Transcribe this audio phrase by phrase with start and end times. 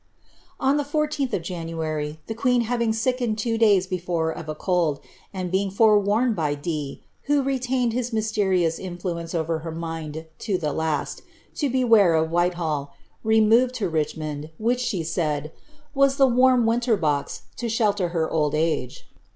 [0.59, 4.99] 'On the 14th of January, the queen having sickened two days before of a cold,
[5.31, 10.73] and being forewarned by Dee, who retained his mysterious influence over her mind to the
[10.73, 11.21] last,
[11.53, 15.59] to beware of Whitehall,' removed to Richmond, which she said, ^
[15.93, 19.07] was the warm winter box to slielter her old age."